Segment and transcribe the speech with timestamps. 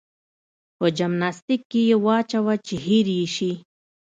[0.77, 3.53] په جمناستيک کې يې واچوه چې هېر يې شي.